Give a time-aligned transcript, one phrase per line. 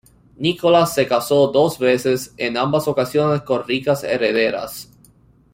[0.37, 4.89] Nicolás se casó dos veces, en ambas ocasiones con ricas herederas.